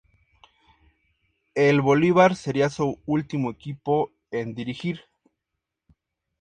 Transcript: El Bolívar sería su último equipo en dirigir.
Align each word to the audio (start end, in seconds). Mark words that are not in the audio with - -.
El 1.53 1.81
Bolívar 1.81 2.35
sería 2.35 2.71
su 2.71 2.97
último 3.05 3.51
equipo 3.51 4.11
en 4.31 4.55
dirigir. 4.55 5.01